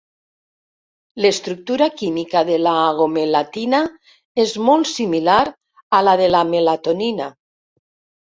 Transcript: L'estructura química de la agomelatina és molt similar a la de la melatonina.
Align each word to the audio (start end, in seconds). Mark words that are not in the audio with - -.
L'estructura 1.25 1.87
química 1.99 2.41
de 2.47 2.55
la 2.67 2.73
agomelatina 2.85 3.83
és 4.45 4.55
molt 4.71 4.91
similar 4.93 5.37
a 6.01 6.01
la 6.09 6.17
de 6.25 6.33
la 6.33 6.43
melatonina. 6.55 7.31